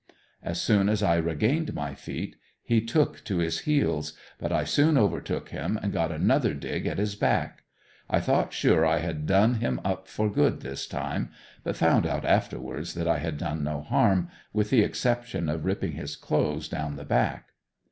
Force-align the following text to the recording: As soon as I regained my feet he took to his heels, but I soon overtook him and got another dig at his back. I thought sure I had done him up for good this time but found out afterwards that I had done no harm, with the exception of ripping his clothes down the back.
As 0.41 0.59
soon 0.59 0.89
as 0.89 1.03
I 1.03 1.17
regained 1.17 1.75
my 1.75 1.93
feet 1.93 2.35
he 2.63 2.81
took 2.83 3.23
to 3.25 3.37
his 3.37 3.59
heels, 3.69 4.13
but 4.39 4.51
I 4.51 4.63
soon 4.63 4.97
overtook 4.97 5.49
him 5.49 5.77
and 5.79 5.93
got 5.93 6.11
another 6.11 6.55
dig 6.55 6.87
at 6.87 6.97
his 6.97 7.13
back. 7.13 7.61
I 8.09 8.19
thought 8.19 8.51
sure 8.51 8.83
I 8.83 8.97
had 8.97 9.27
done 9.27 9.59
him 9.59 9.79
up 9.85 10.07
for 10.07 10.27
good 10.27 10.61
this 10.61 10.87
time 10.87 11.29
but 11.63 11.77
found 11.77 12.07
out 12.07 12.25
afterwards 12.25 12.95
that 12.95 13.07
I 13.07 13.19
had 13.19 13.37
done 13.37 13.63
no 13.63 13.81
harm, 13.83 14.29
with 14.53 14.71
the 14.71 14.81
exception 14.81 15.47
of 15.49 15.65
ripping 15.65 15.91
his 15.91 16.15
clothes 16.15 16.67
down 16.67 16.95
the 16.95 17.05
back. 17.05 17.49